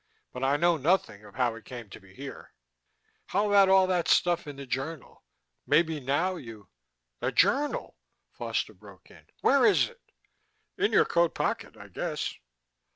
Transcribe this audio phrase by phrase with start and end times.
[0.33, 2.55] "But I know nothing of how it came to be here."
[3.27, 5.23] "How about all that stuff in the journal?
[5.67, 6.69] Maybe now you"
[7.21, 7.99] "The journal!"
[8.31, 9.27] Foster broke in.
[9.41, 10.01] "Where is it?"
[10.75, 12.33] "In your coat pocket, I guess."